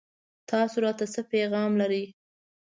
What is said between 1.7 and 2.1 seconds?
لرئ